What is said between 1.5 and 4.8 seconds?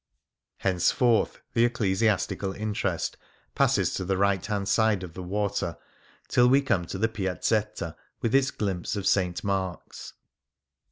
the ecclesiastical interest passes to the right hand